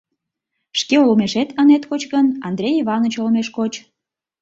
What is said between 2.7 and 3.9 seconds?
Иваныч олмеш коч.